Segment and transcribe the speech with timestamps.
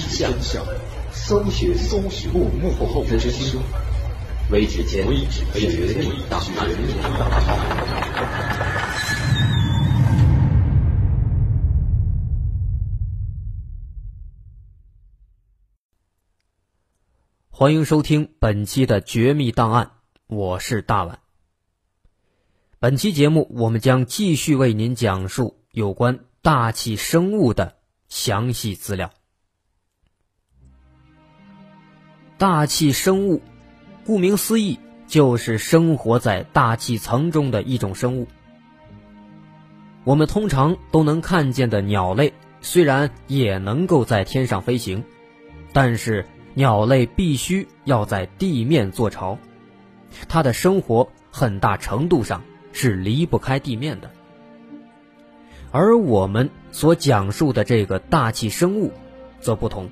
[0.00, 0.64] 事真相，
[1.12, 3.62] 搜寻搜寻幕幕后真相，
[4.50, 6.68] 微指尖绝密档案。
[17.50, 19.86] 欢迎收听本期的《绝密档案》，
[20.26, 21.20] 我是大碗。
[22.80, 27.76] 本期节目，我们将继续为您讲述有关大气生物的
[28.08, 29.10] 详细资料。
[32.38, 33.42] 大气生物，
[34.04, 38.28] 顾名思义，就是生活在大气层中的一种生物。
[40.04, 45.04] 我们通常都能看见的鸟类，虽然也能够在天上飞行，
[45.72, 46.26] 但是。
[46.56, 49.36] 鸟类必须要在地面做巢，
[50.28, 54.08] 它的生活很大程度上是离不开地面的。
[55.72, 58.92] 而我们所讲述的这个大气生物，
[59.40, 59.90] 则不同，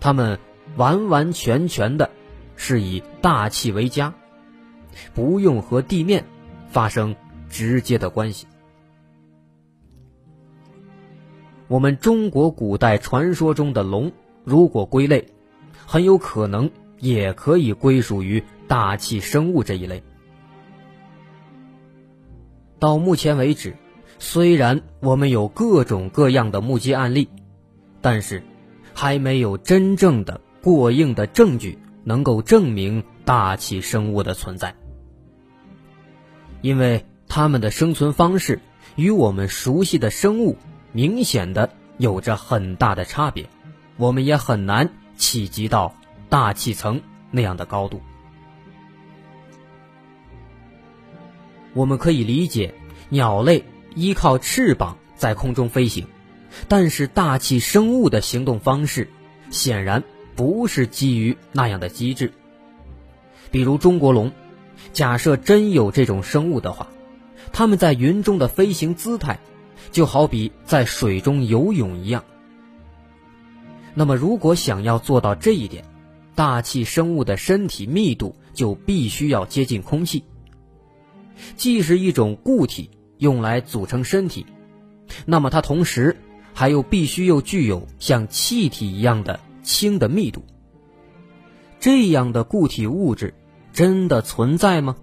[0.00, 0.38] 它们
[0.76, 2.10] 完完全全的
[2.56, 4.14] 是以大气为家，
[5.14, 6.24] 不用和地面
[6.68, 7.16] 发生
[7.48, 8.46] 直接的关系。
[11.68, 14.12] 我们中国古代传说中的龙，
[14.44, 15.28] 如果归类。
[15.86, 20.02] 很有可能也可以归属于大气生物这一类。
[22.78, 23.76] 到目前为止，
[24.18, 27.28] 虽然我们有各种各样的目击案例，
[28.00, 28.42] 但是
[28.94, 34.74] 还没有真正的过硬的证据能够证明大气生物的存在，
[36.62, 38.60] 因为它们的生存方式
[38.96, 40.56] 与我们熟悉的生物
[40.92, 43.46] 明显的有着很大的差别，
[43.98, 44.90] 我们也很难。
[45.16, 45.94] 企及到
[46.28, 48.00] 大气层那样的高度，
[51.72, 52.74] 我们可以理解
[53.10, 53.64] 鸟类
[53.94, 56.08] 依靠翅膀在空中飞行，
[56.66, 59.08] 但是大气生物的行动方式
[59.50, 60.02] 显然
[60.36, 62.32] 不是基于那样的机制。
[63.50, 64.32] 比如中国龙，
[64.92, 66.88] 假设真有这种生物的话，
[67.52, 69.38] 它们在云中的飞行姿态，
[69.92, 72.24] 就好比在水中游泳一样。
[73.94, 75.84] 那么，如果想要做到这一点，
[76.34, 80.24] 大气生物的身体密度就必须要接近空气，
[81.56, 84.46] 既是一种固体用来组成身体，
[85.26, 86.16] 那么它同时
[86.52, 90.44] 还又必须又具有像气体一样的氢的密度。
[91.80, 93.34] 这样的固体物质
[93.72, 94.96] 真的存在吗？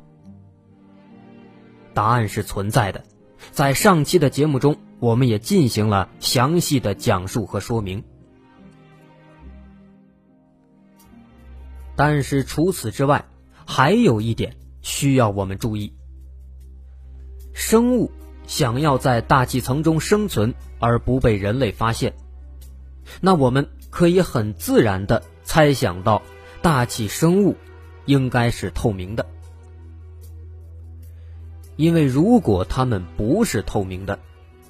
[1.93, 3.03] 答案是存在的，
[3.51, 8.01] 在上期的节目中，我们也进行了详细的讲述和说明。
[11.97, 13.25] 但是除此之外，
[13.67, 15.93] 还有一点需要我们注意：
[17.53, 18.09] 生物
[18.47, 22.13] 想要在大气层中生存而不被人类发现，
[23.19, 26.23] 那我们可以很自然的猜想到，
[26.63, 27.55] 大气生物
[28.05, 29.23] 应该是透明的。
[31.75, 34.17] 因为如果它们不是透明的，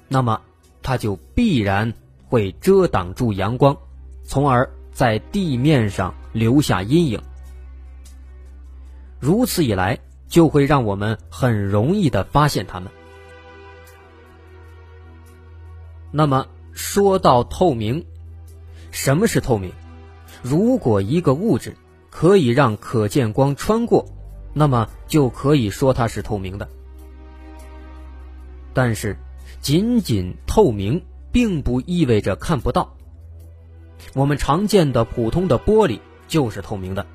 [0.08, 0.42] 那么
[0.82, 1.94] 它就必然
[2.28, 3.74] 会遮挡住阳光，
[4.22, 4.70] 从而。
[4.92, 7.18] 在地面上留下阴影，
[9.18, 12.92] 如此一来，就会让我们很容易的发现它们。
[16.10, 18.04] 那么，说到透明，
[18.92, 19.72] 什么是透明？
[20.42, 21.74] 如果一个物质
[22.10, 24.06] 可以让可见光穿过，
[24.52, 26.68] 那么就可以说它是透明的。
[28.74, 29.16] 但是，
[29.60, 32.94] 仅仅透明并不意味着看不到。
[34.14, 37.06] 我们常见的普通的玻璃就是透明的，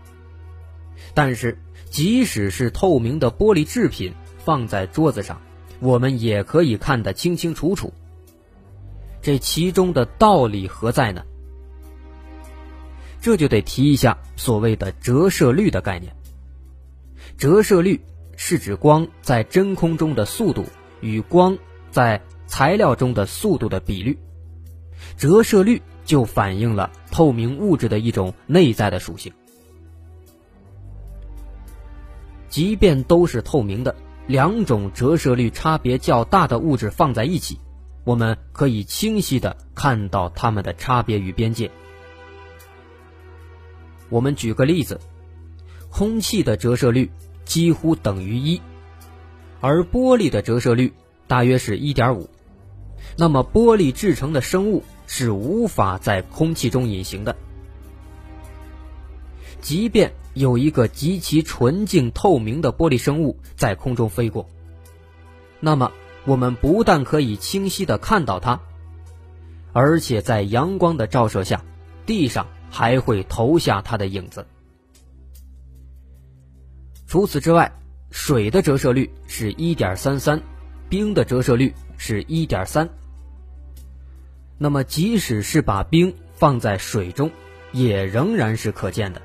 [1.13, 1.59] 但是
[1.89, 4.13] 即使是透明的玻璃制品
[4.43, 5.41] 放在桌子上，
[5.79, 7.93] 我们也可以看得清清楚楚。
[9.21, 11.23] 这其中的道理何在呢？
[13.27, 16.15] 这就得提一下所谓的折射率的概念。
[17.37, 17.99] 折射率
[18.37, 20.63] 是指光在真空中的速度
[21.01, 21.57] 与光
[21.91, 24.17] 在材料中的速度的比率。
[25.17, 25.81] 折射率。
[26.07, 29.33] 就反映了透明物质的一种内在的属性。
[32.47, 33.93] 即便都是透明的，
[34.25, 37.59] 两种折射率差别较大的物质放在一起，
[38.05, 41.69] 我们可以清晰的看到它们的差别与边界。
[44.09, 44.99] 我们举个例子，
[45.89, 47.11] 空气的折射率
[47.45, 48.61] 几乎等于一，
[49.61, 50.93] 而玻璃的折射率
[51.27, 52.29] 大约是一点五，
[53.17, 54.83] 那么玻璃制成的生物。
[55.09, 57.33] 是无法在空气中隐形的。
[59.61, 64.49] 即便有一个极其纯净透明的玻璃生物在空中飞过，
[65.61, 65.93] 那么
[66.25, 68.59] 我们不但可以清晰的看到它，
[69.71, 71.63] 而且在阳光的照射下，
[72.05, 74.45] 地上还会投下它的影子。
[77.07, 77.71] 除此之外，
[78.11, 80.41] 水的折射率是一点三三，
[80.89, 82.89] 冰的折射率是一点三。
[84.57, 87.31] 那么，即使是把冰放在水中，
[87.71, 89.21] 也仍然是可见的，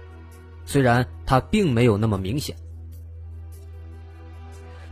[0.64, 2.56] 虽然它并没有那么明显。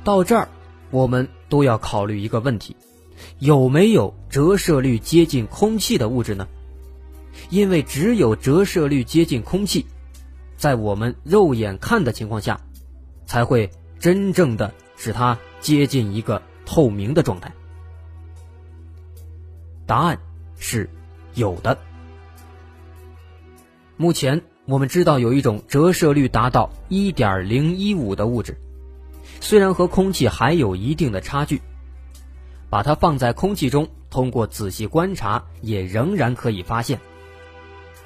[0.02, 0.48] 到这儿，
[0.90, 2.74] 我们都要考虑一个问题：
[3.38, 6.48] 有没有折射率接近空气的物质呢？
[7.48, 9.86] 因为只有折射率接近空气，
[10.56, 12.60] 在我们肉眼看的情况下，
[13.26, 17.52] 才会真正的使它接近一个透明的状态。
[19.86, 20.18] 答案
[20.58, 20.88] 是
[21.34, 21.76] 有的。
[23.96, 28.56] 目前我们知道有一种折射率达到一点零一五的物质。
[29.40, 31.60] 虽然和空气还有一定的差距，
[32.68, 37.00] 把它放在空气中，通过仔细观察也仍然可以发现。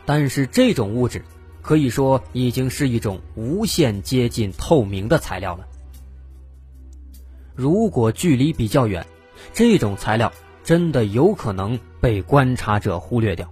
[0.06, 1.22] 但是这种物质
[1.62, 5.66] 可以说已经是一种无限接近透明的材料了。
[7.54, 9.06] 如果距离比较远，
[9.52, 13.48] 这种材料真的有可能被观察者忽略掉。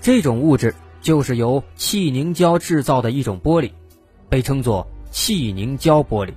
[0.00, 3.72] 这种物质就是由气凝胶制造的一种玻璃，
[4.28, 4.86] 被称作。
[5.10, 6.34] 气凝胶玻璃，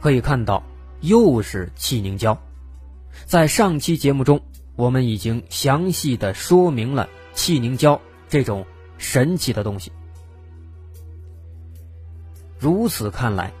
[0.00, 0.62] 可以看到，
[1.00, 2.40] 又是气凝胶。
[3.26, 4.40] 在上期节目中，
[4.76, 8.66] 我们已经详细的说明了气凝胶这种
[8.98, 9.92] 神奇的东西。
[12.58, 13.52] 如此看来，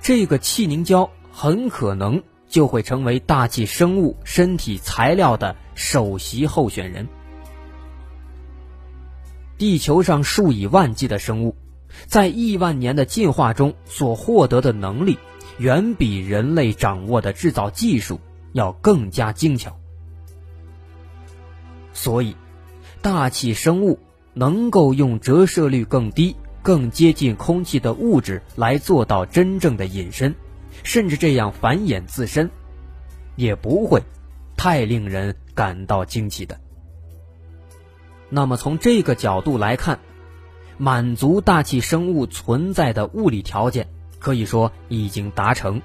[0.00, 7.06] 这个气凝胶很可能就会成为大气生物身体材料的首席候选人。
[9.58, 11.56] 地球上数以万计的生物。
[12.06, 15.18] 在亿万年的进化中所获得的能力，
[15.58, 18.18] 远比人类掌握的制造技术
[18.52, 19.78] 要更加精巧。
[21.92, 22.36] 所以，
[23.00, 23.98] 大气生物
[24.34, 30.34] 能够用折射率更低、更接近空气的物质来做到真正的隐身，
[30.82, 32.50] 甚至这样繁衍自身，
[33.36, 34.02] 也不会
[34.56, 36.58] 太令人感到惊奇的。
[38.28, 39.98] 那么，从这个角度来看。
[40.78, 43.86] 满足大气生物存在的物理条件，
[44.18, 45.80] 可以说已经达成。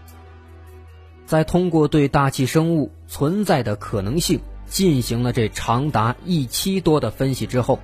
[1.25, 4.39] 在通过对大气生物存在的可能性
[4.69, 7.79] 进行了这长达一期多的分析之后，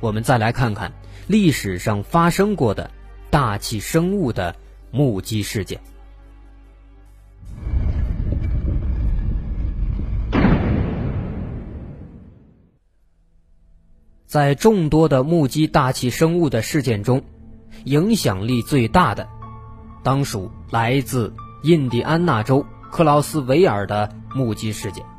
[0.00, 0.92] 我们再来看看
[1.26, 2.90] 历史上发生过的
[3.30, 4.54] 大气生物的
[4.90, 5.80] 目击事件。
[14.26, 17.22] 在众多的目击大气生物的事件中，
[17.84, 19.28] 影响力最大的，
[20.02, 25.11] 当属来自印第安纳州克劳斯维尔的目击事件。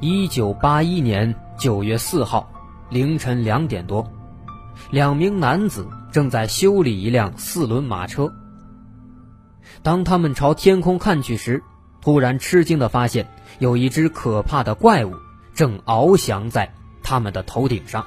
[0.00, 2.46] 一九八一年九月四号
[2.90, 4.06] 凌晨两点多，
[4.90, 8.30] 两名男子正在修理一辆四轮马车。
[9.82, 11.62] 当他们朝天空看去时，
[12.02, 13.26] 突然吃惊的发现
[13.58, 15.14] 有一只可怕的怪物。
[15.54, 16.70] 正翱翔在
[17.02, 18.06] 他们的头顶上。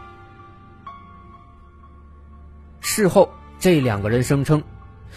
[2.79, 4.61] 事后，这两个人声称，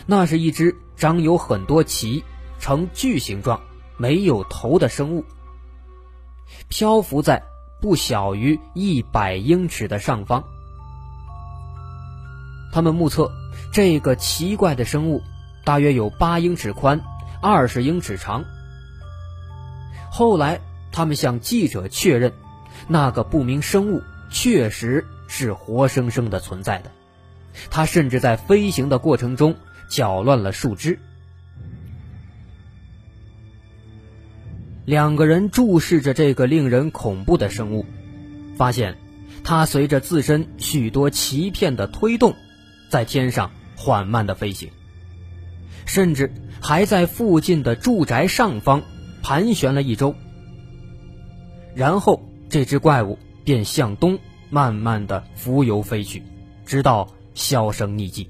[0.06, 2.24] 那是一只长有很多鳍、
[2.58, 3.60] 呈巨形状、
[3.98, 5.22] 没有头的生物，
[6.68, 7.42] 漂浮在
[7.80, 10.44] 不小于一百英尺的上方。
[12.72, 13.30] 他们目测，
[13.72, 15.22] 这个奇怪的生物
[15.64, 17.00] 大约有八英尺宽、
[17.40, 18.44] 二十英尺长。
[20.10, 20.60] 后来。
[20.94, 22.34] 他们向记者确认，
[22.86, 26.90] 那个不明生物确实是活生生的存在的。
[27.70, 29.56] 它甚至在飞行的过程中
[29.88, 30.98] 搅乱了树枝。
[34.84, 37.86] 两个人注视着这个令人恐怖的生物，
[38.56, 38.96] 发现
[39.44, 42.34] 它随着自身许多鳍片的推动，
[42.88, 44.68] 在天上缓慢的飞行，
[45.86, 48.82] 甚至还在附近的住宅上方
[49.22, 50.14] 盘旋了一周。
[51.74, 54.18] 然后，这只怪物便向东
[54.50, 56.22] 慢慢的浮游飞去，
[56.66, 58.28] 直到销声匿迹。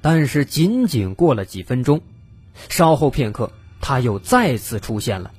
[0.00, 2.02] 但是，仅仅过了几分钟，
[2.68, 5.30] 稍后片刻，他又再次出现了。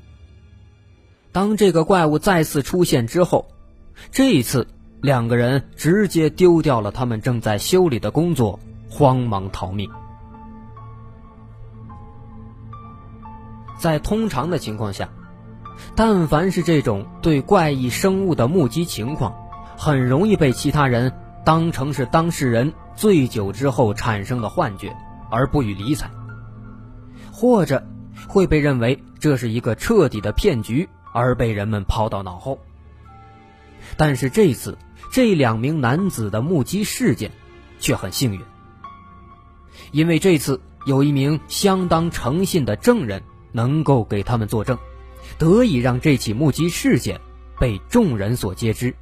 [1.31, 3.45] 当这个怪物再次出现之后，
[4.11, 4.67] 这一次，
[5.01, 9.89] 两个人直接丢掉了他们正在修理的工作，慌忙逃命。
[13.77, 15.09] 在通常的情况下，
[15.95, 19.35] 但凡是这种对怪异生物的目击情况，
[19.77, 21.11] 很容易被其他人
[21.43, 24.95] 当成是当事人醉酒之后产生的幻觉，
[25.29, 26.09] 而不予理睬，
[27.35, 27.85] 或者
[28.29, 32.57] 会被认为这是一个彻底的骗局，而被人们抛到脑后。
[33.97, 34.77] 但是这次，
[35.11, 37.29] 这两名男子的目击事件
[37.77, 38.39] 却很幸运，
[39.91, 44.77] 因为这次有一名相当诚信的证人能够给他们作证，
[45.37, 47.19] 得以让这起目击事件
[47.59, 48.95] 被众人所皆知。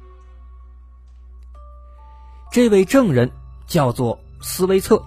[2.50, 3.30] 这位证人
[3.68, 5.00] 叫做斯威策，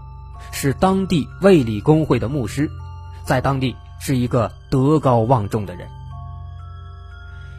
[0.54, 2.72] 是当地卫理公会的牧师，
[3.28, 5.90] 在当地是一个德高望重的人。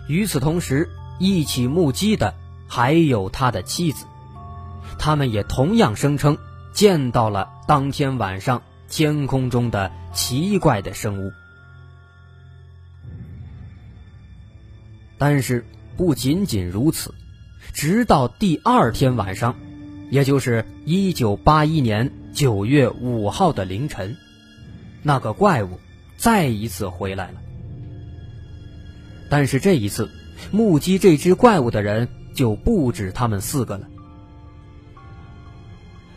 [0.08, 2.34] 与此同时，一起目击的
[2.66, 4.06] 还有他的妻子，
[4.98, 6.38] 他们也同样声称
[6.72, 11.30] 见到了当天晚上天空中的奇怪的生物。
[15.18, 15.66] 但是
[15.98, 17.12] 不仅仅如此，
[17.75, 19.54] 直到第二天晚上，
[20.10, 24.16] 也就是一九八一年九月五号的凌晨，
[25.08, 25.80] 那个怪物
[26.18, 27.40] 再一次回来了。
[29.30, 30.10] 但是这一次。
[30.52, 33.88] 目击这只怪物的人就不止他们四个了。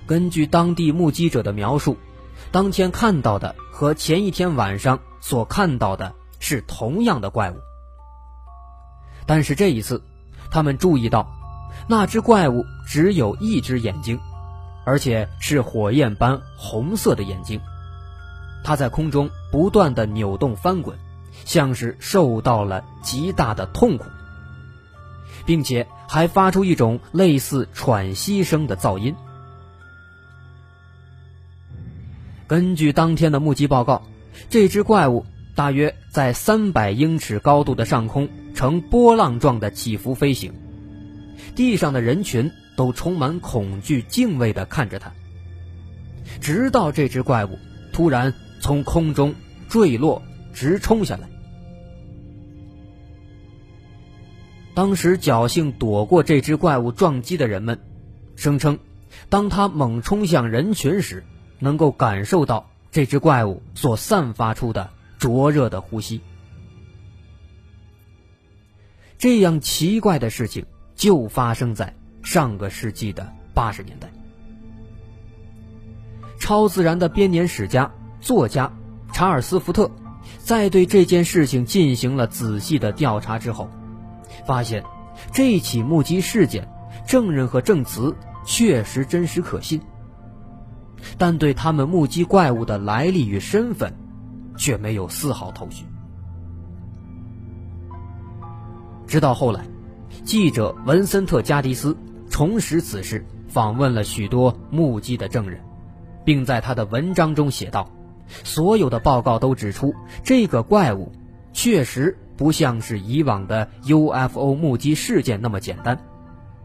[0.05, 1.98] 根据当地目击者的描述，
[2.51, 7.55] 当天看到的和前一天晚上所看到的是同样的怪物。
[9.25, 10.03] 但是这一次，
[10.51, 11.27] 他们注意到，
[11.89, 14.19] 那只怪物只有一只眼睛，
[14.86, 17.60] 而且是火焰般红色的眼睛。
[18.63, 20.98] 它在空中不断的扭动翻滚。
[21.46, 24.06] 像是受到了极大的痛苦，
[25.46, 29.15] 并且还发出一种类似喘息声的噪音。
[32.48, 34.03] 根据当天的目击报告，
[34.50, 35.25] 这只怪物
[35.56, 40.53] 大约在三百英尺高度的上空呈波浪状的起伏飞行，
[41.56, 45.12] 地上的人群都充满恐惧、敬畏地看着它，
[46.41, 47.58] 直到这只怪物
[47.94, 49.36] 突然从空中
[49.68, 50.22] 坠落。
[50.53, 51.30] 直冲下来。
[54.74, 57.80] 当时侥幸躲过这只怪物撞击的人们，
[58.36, 58.77] 声称，
[59.30, 61.24] 当他猛冲向人群时，
[61.60, 66.20] 能够感受到这只怪物所散发出的灼热的呼吸。
[69.18, 70.65] 这样奇怪的事情
[70.96, 74.12] 就发生在上个世纪的八十年代。
[76.39, 78.72] 超自然的编年史家、作家
[79.12, 79.92] 查尔斯·福特。
[80.38, 83.68] 在对这件事情进行了仔细的调查之后，
[84.46, 84.84] 发现
[85.34, 86.68] 这起目击事件
[87.08, 89.82] 证人和证词确实真实可信，
[91.18, 93.94] 但对他们目击怪物的来历与身份
[94.58, 95.86] 却没有丝毫头绪。
[99.08, 99.66] 直到后来，
[100.24, 101.98] 记者文森特·加迪斯
[102.30, 105.60] 重拾此事，访问了许多目击的证人，
[106.24, 107.90] 并在他的文章中写道。
[108.43, 111.11] 所有的报告都指出，这个怪物
[111.53, 116.00] 确实不像是以往的 UFO 目击事件那么简单。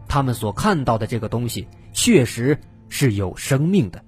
[0.07, 2.59] 他们所看到的这个东西确实
[2.89, 4.03] 是有生命的。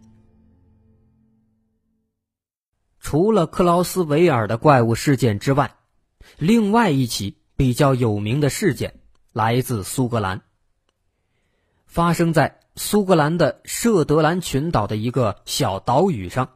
[2.99, 5.75] 除了克劳斯维尔的怪物事件之外，
[6.37, 8.99] 另外一起比较有名的事件
[9.33, 10.41] 来自苏格兰，
[11.85, 16.49] 发生在苏格兰的舍德兰群岛的一个小岛屿上。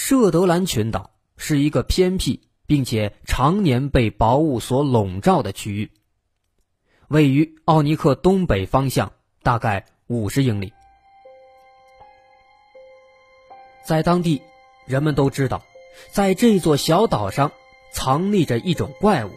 [0.00, 5.90] 舍德兰群岛是一个偏僻并且常年被薄雾所笼罩的区域，
[7.08, 9.12] 位于奥尼克东北方向
[9.42, 10.72] 大概五十英里。
[13.84, 14.40] 在当地，
[14.86, 15.64] 人们都知道，
[16.12, 17.50] 在这座小岛上
[17.92, 19.32] 藏匿着一种怪物，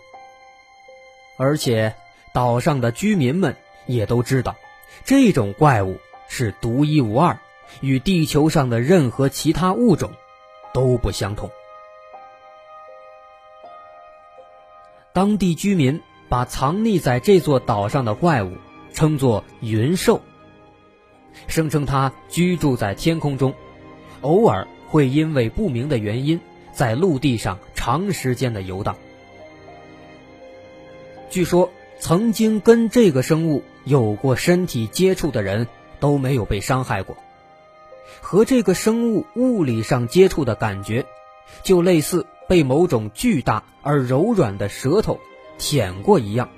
[1.40, 1.96] 而且
[2.36, 4.56] 岛上的居民们也都知道，
[5.04, 5.98] 这种怪物
[6.30, 7.40] 是独一无二，
[7.82, 10.14] 与地球上的任何其他物种。
[10.74, 11.50] 都不相同。
[15.14, 18.54] 当地居民把藏匿在这座岛上的怪物
[18.94, 20.22] 称作“云兽”，
[21.48, 23.54] 声称它居住在天空中，
[24.22, 26.40] 偶尔会因为不明的原因
[26.72, 28.96] 在陆地上长时间的游荡。
[31.30, 35.68] 据说，曾经跟这个生物有过身体接触的人
[36.00, 37.18] 都没有被伤害过。
[38.20, 41.06] 和这个生物物理上接触的感觉，
[41.64, 45.20] 就类似被某种巨大而柔软的舌头
[45.58, 46.50] 舔过一样。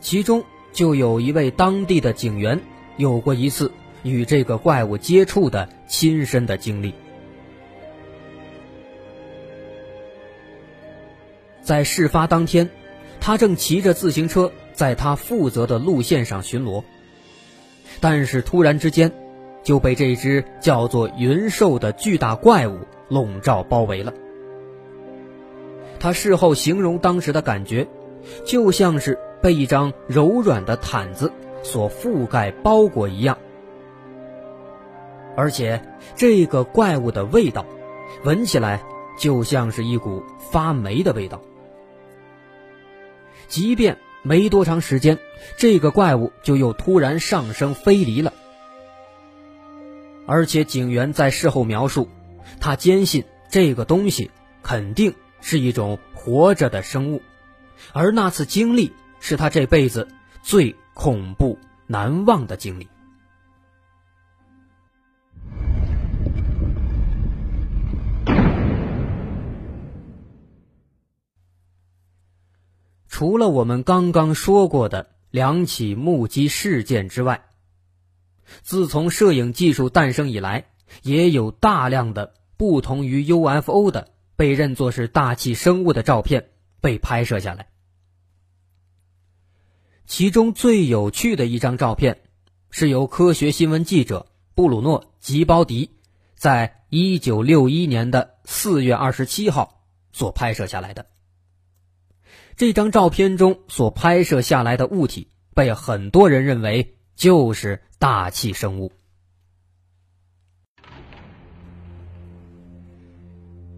[0.00, 2.60] 其中就有一位当地的警员
[2.96, 3.70] 有过一次
[4.02, 6.94] 与这个怪物接触的亲身的经历。
[11.62, 12.68] 在事发当天，
[13.20, 16.82] 他正骑着自行车在他负责的路线上巡逻。
[17.98, 19.10] 但是突然之间，
[19.62, 22.78] 就被这只叫做云兽的巨大怪物
[23.08, 24.12] 笼罩包围了。
[25.98, 27.88] 他事后形容当时的感觉，
[28.44, 31.32] 就像是被一张柔软的毯子
[31.62, 33.36] 所覆盖包裹一样。
[35.36, 35.82] 而且，
[36.16, 37.64] 这个怪物的味道，
[38.24, 38.82] 闻起来
[39.18, 41.40] 就像是一股发霉的味道。
[43.46, 45.18] 即便没多长时间，
[45.56, 48.32] 这个怪物就又突然上升飞离了。
[50.26, 52.08] 而且，警员在事后描述，
[52.60, 54.30] 他坚信这个东西
[54.62, 55.14] 肯定。
[55.42, 57.22] 是一种活着的生物，
[57.94, 60.06] 而那次经历是他这辈子
[60.42, 62.86] 最恐怖难忘的经历。
[73.20, 77.50] 除了我们刚刚说过的两起目击事件之外，
[78.62, 80.68] 自从摄影技术诞生以来，
[81.02, 84.08] 也有大量的不同于 UFO 的。
[84.36, 86.48] 被认作是大气生物的照片
[86.80, 87.68] 被拍摄下来，
[90.06, 92.22] 其中最有趣的一张照片，
[92.70, 95.90] 是由科学新闻记者布鲁诺·吉包迪
[96.36, 101.04] 在一九六一年的四月二十七号所拍摄下来的。
[102.56, 108.92] 这张照片中所拍摄下来的物体，被很多人认为就是大气生物。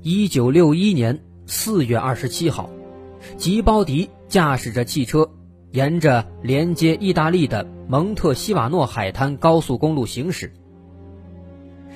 [0.03, 2.69] 一九六一年四月二十七号，
[3.37, 5.31] 吉包迪驾驶着汽车，
[5.71, 10.53] 沿着连接意大利的蒙特西瓦诺海滩高速公路行驶。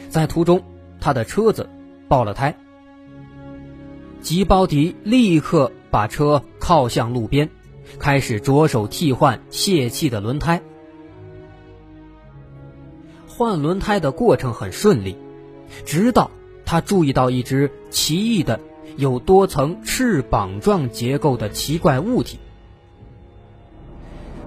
[0.09, 0.63] 在途中，
[1.01, 1.69] 他的车子
[2.07, 2.57] 爆了胎。
[4.21, 7.49] 吉包迪立刻把车靠向路边，
[7.99, 10.61] 开始着手替换泄气的轮胎。
[13.27, 15.17] 换轮胎的过程很顺利，
[15.87, 16.31] 直到。
[16.67, 18.61] 他注意到一只奇异的、
[18.99, 22.41] 有多层翅膀状结构的奇怪物体。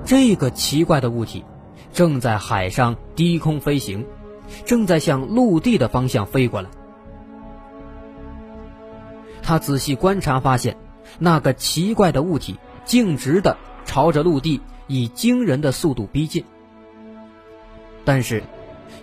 [0.05, 1.43] 这个奇怪的物体
[1.91, 4.05] 正在海上低空飞行，
[4.65, 6.69] 正在向陆地的方向飞过来。
[9.41, 10.77] 他仔细观察，发现
[11.17, 16.43] 那个奇怪的物体径直的朝着陆地以惊人的速度逼近。
[18.05, 18.43] 但是，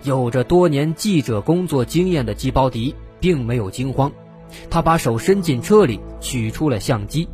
[0.03, 2.95] 有着多年记者工作经验的基包迪。
[3.19, 4.11] 并没有惊慌，
[4.69, 7.27] 他把手伸进车里，取出了相机。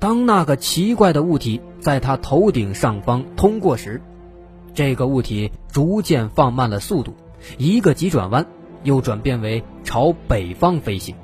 [0.00, 4.02] 当那个奇怪的物体在他头顶上方通过时，
[4.74, 7.14] 这个物体逐渐放慢了速度，
[7.58, 8.44] 一个急转弯，
[8.82, 11.14] 又转变为朝北方飞行。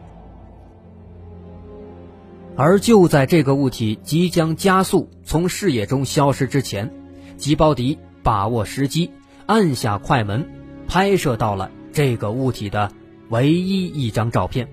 [2.57, 6.93] 而就在这个物体即将加速从视野中消失之前，
[7.37, 9.11] 吉包迪把握时机，
[9.47, 10.49] 按下快门，
[10.87, 12.91] 拍摄到了这个物体的。
[13.29, 14.69] 唯一一张照片，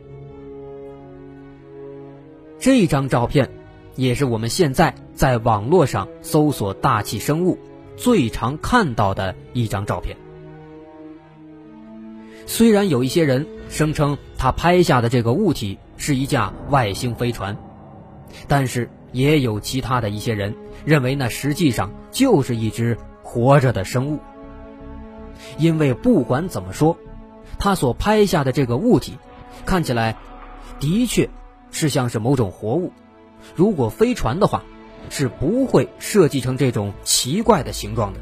[2.59, 3.49] 这张照片
[3.95, 7.57] 也是我们现在在网络上搜索大气生物
[7.95, 10.17] 最常看到的一张照片。
[12.47, 17.55] 虽然有一些人声称他拍下的这个物体是一架外星飞船，
[18.47, 24.19] 但是也有其他的一些人认为那实际上就是一只活着的生物，
[25.57, 26.97] 因为不管怎么说。
[27.57, 29.17] 他所拍下的这个物体，
[29.65, 30.15] 看起来
[30.79, 31.29] 的确
[31.71, 32.93] 是像是某种活物。
[33.53, 34.63] 如果飞船的话，
[35.09, 38.19] 是不会设计成这种奇怪的形状的。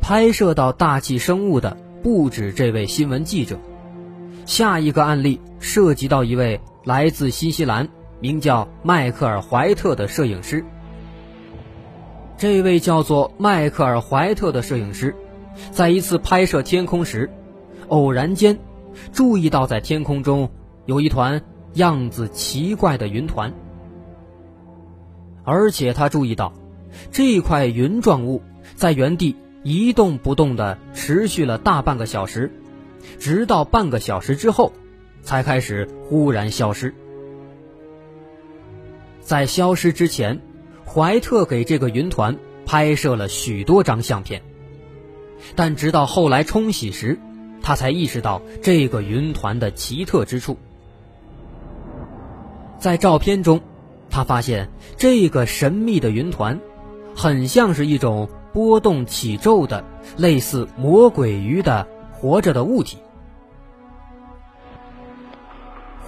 [0.00, 3.60] 拍摄到大气生物的不止这位新闻记者，
[4.48, 7.86] 下一个案例涉及到一位来自新西兰、
[8.18, 10.64] 名叫迈克尔·怀特的摄影师。
[12.38, 15.14] 这位叫做迈克尔·怀特的摄影师，
[15.70, 17.30] 在一次拍摄天空时，
[17.88, 18.58] 偶然间
[19.12, 20.48] 注意到在天空中
[20.86, 21.42] 有一团
[21.74, 23.52] 样子奇怪的云团，
[25.44, 26.54] 而且他注意到
[27.12, 28.42] 这块云状物
[28.76, 32.50] 在原地一动不动地持续了大半个小时，
[33.18, 34.72] 直到半个小时之后，
[35.22, 36.94] 才开始忽然消失。
[39.20, 40.40] 在消失之前。
[40.90, 44.40] 怀特给这个云团拍摄了许多张相片，
[45.54, 47.18] 但直到后来冲洗时，
[47.60, 50.56] 他才意识到这个云团的奇特之处。
[52.78, 53.60] 在照片中，
[54.08, 56.58] 他发现这个神秘的云团，
[57.14, 59.84] 很像是一种波动起皱的、
[60.16, 61.86] 类似魔鬼鱼的
[62.20, 62.98] 活着的物体。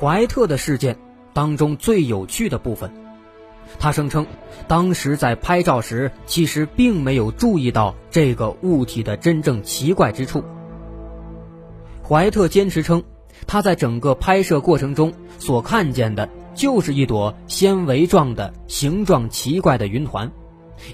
[0.01, 0.97] 怀特的事件
[1.33, 2.91] 当中最有趣的部分。
[3.79, 4.27] 他声称，
[4.67, 10.43] 当时在拍照时其实并没有注意到这个物体的真正奇怪之处。
[12.03, 13.05] 怀特坚持称，
[13.47, 20.33] 他在整个拍摄过程中所看见的就是一朵纤维状的、形状奇怪的云团，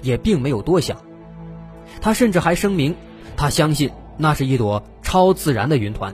[0.03, 0.97] 也并没有多想。
[1.99, 2.95] 他甚至还声明，
[3.35, 6.13] 他相信那是一朵超自然的云团，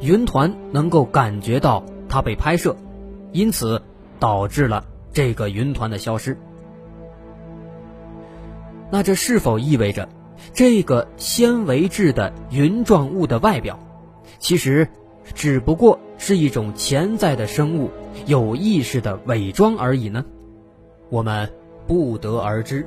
[0.00, 2.74] 云团能够感觉到它被拍摄，
[3.30, 3.82] 因此
[4.18, 6.38] 导致了这个云团的消失。
[8.90, 10.08] 那这是否意味着，
[10.54, 13.78] 这个纤维质的云状物的外表，
[14.38, 14.88] 其实
[15.34, 17.90] 只不过是一种潜在的生物
[18.24, 20.24] 有意识的伪装而已呢？
[21.10, 21.52] 我们
[21.86, 22.86] 不得而知。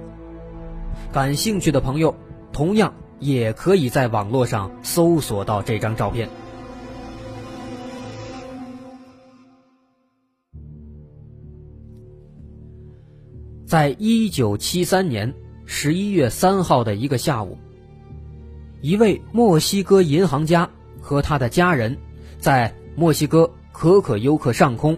[1.11, 2.15] 感兴趣的朋友，
[2.51, 6.29] 同样也可以在网络上搜索到这张照片。
[13.65, 15.33] 在一九七三年
[15.65, 17.57] 十一月三号的一个下午，
[18.81, 21.97] 一位墨西哥银行家和他的家人，
[22.39, 24.97] 在墨西哥可可尤克上空，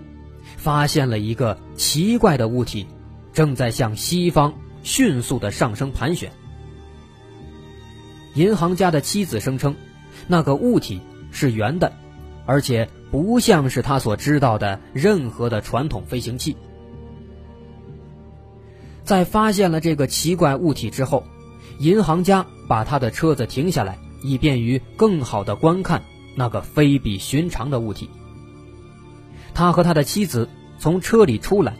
[0.57, 2.87] 发现了一个奇怪的物体，
[3.33, 4.53] 正在向西方。
[4.83, 6.31] 迅速的上升盘旋。
[8.33, 9.75] 银行家的妻子声称，
[10.27, 11.91] 那个物体是圆的，
[12.45, 16.55] 而且不像是他所知道的任何的传统飞行器。
[19.03, 21.23] 在发现了这个奇怪物体之后，
[21.79, 26.03] 银行家把他的车子停下来，以便于更好的观看
[26.35, 28.09] 那个非比寻常的物体。
[29.53, 30.47] 他和他的妻子
[30.79, 31.75] 从车里出来，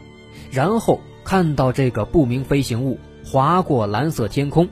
[0.52, 1.02] 然后。
[1.24, 4.68] 看到这个不明飞行物划过蓝色天空，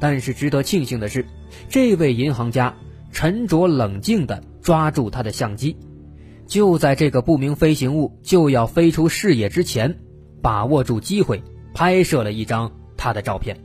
[0.00, 1.26] 但是值得庆幸的是，
[1.68, 2.74] 这位银行家
[3.12, 5.76] 沉着冷静地抓住他的相机，
[6.46, 9.98] 就在这个不明飞行物就要飞出视野之前，
[10.42, 11.42] 把握住机会
[11.74, 13.58] 拍摄了一张他的照片。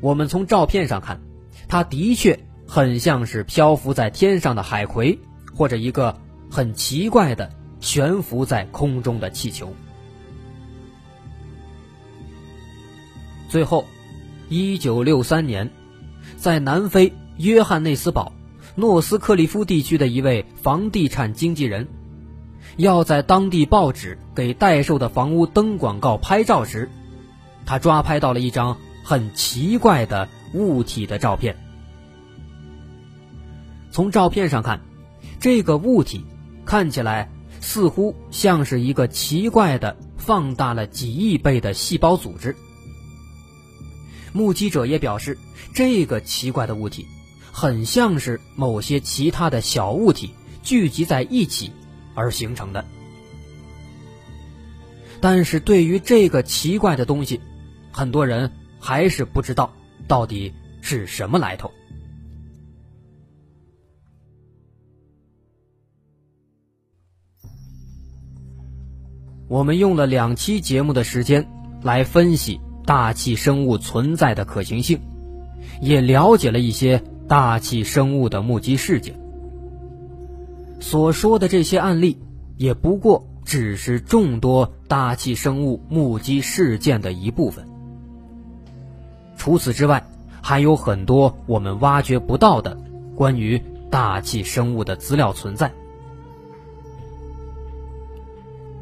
[0.00, 1.20] 我们从照片上看，
[1.68, 5.18] 他的确很像是漂浮在天上的海葵，
[5.54, 6.18] 或者一个
[6.50, 7.50] 很奇怪的。
[7.78, 9.72] 悬浮在空中的气球。
[13.56, 13.86] 最后，
[14.50, 15.70] 一九六三年，
[16.36, 18.34] 在南非约翰内斯堡
[18.74, 21.88] 诺斯克利夫地区的一位房地产经纪人，
[22.76, 26.90] 要在当地报纸给待售的房屋登广告拍照时，
[27.64, 31.56] 他抓拍到了一张很奇怪的物体的照片。
[33.90, 34.82] 从照片上看，
[35.40, 36.26] 这个物体
[36.66, 37.30] 看起来。
[37.58, 42.54] 似乎像是一个奇怪的、放大了几亿倍的细胞组织。
[44.36, 45.38] 目击者也表示，
[45.74, 47.06] 这个奇怪的物体
[47.50, 51.72] 很像是某些其他的小物体聚集在一起
[52.14, 52.84] 而形成的。
[55.20, 57.40] 但是对于这个奇怪的东西，
[57.90, 59.72] 很多人还是不知道
[60.06, 61.72] 到底是什么来头。
[69.48, 71.48] 我们用了两期节目的时间
[71.80, 75.00] 来分析大气生物存在的可行性，
[75.82, 79.14] 也了解了一些大气生物的目击事件。
[80.78, 82.18] 所说的这些案例，
[82.56, 87.66] 也不过只是众多大气生物目击事件的一部分。
[89.36, 90.06] 除此之外，
[90.40, 92.78] 还有很多我们挖掘不到的
[93.16, 95.72] 关于大气生物的资料存在。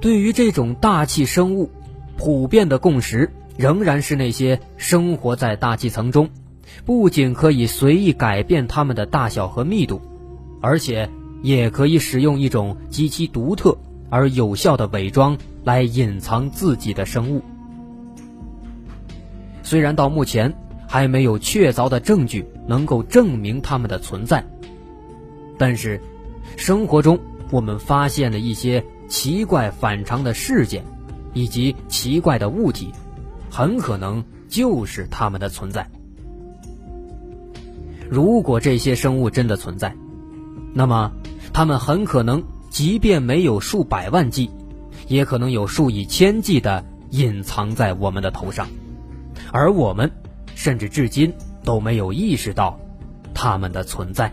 [0.00, 1.70] 对于这种大气生物，
[2.18, 6.28] 普遍的共识仍然是那些生活在大气层中，
[6.84, 10.00] 不仅可以随意改变它们的大小和密度，
[10.60, 11.08] 而且
[11.42, 13.76] 也可以使用一种极其独特
[14.10, 17.42] 而有效的伪装来隐藏自己的生物。
[19.62, 20.52] 虽然到目前
[20.88, 24.44] 还没有确凿的证据能够证明它们的存在，
[25.56, 26.00] 但是
[26.56, 27.18] 生活中
[27.50, 28.84] 我们发现了一些。
[29.06, 30.82] 奇怪反常的事件，
[31.34, 32.90] 以及奇怪的物体，
[33.54, 35.88] 很可能就是它们的存在。
[38.10, 39.94] 如果这些生物真的存在，
[40.74, 41.12] 那么
[41.52, 44.50] 它们很可能，即便没有数百万计，
[45.06, 48.66] 也可能有数以千计的隐藏在我们的头上，
[49.52, 50.10] 而我们
[50.56, 52.76] 甚至至今都没有意识到
[53.32, 54.32] 它们的存在。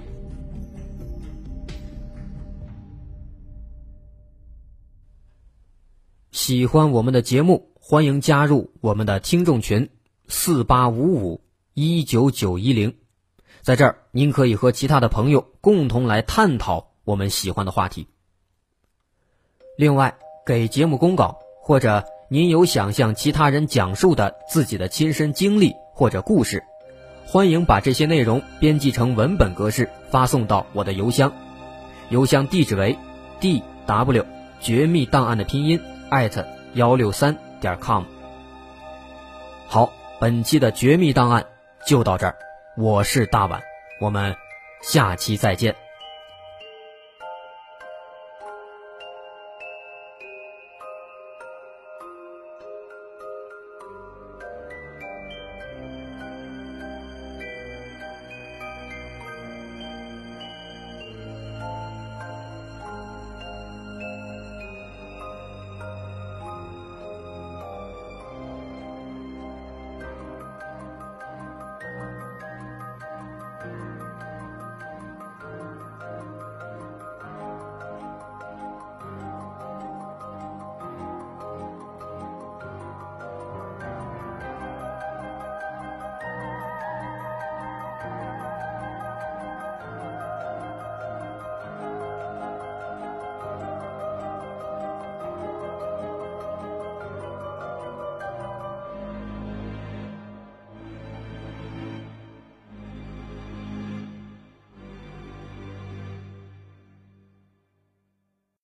[6.32, 9.90] 喜欢我们的节目，欢迎加入我们的听众群
[10.30, 11.42] 四八五五
[11.74, 12.96] 一九九一零，
[13.64, 18.08] 在这儿您可以和其他的朋友共同来探讨我们喜欢的话题。
[19.78, 26.64] 另外，给节目公稿，或者您有想向其他人讲述的自己的亲身经历或者故事，
[27.26, 31.34] 欢迎把这些内容编辑成文本格式发送到我的邮箱，
[32.08, 32.98] 邮箱地址为
[33.42, 34.26] d w
[34.62, 38.04] 绝密档案的拼音艾特幺六三点 com。
[39.68, 41.46] 好，本期的绝密档案
[41.88, 42.36] 就到这儿，
[42.76, 43.62] 我是大碗，
[44.02, 44.36] 我们
[44.82, 45.74] 下期再见。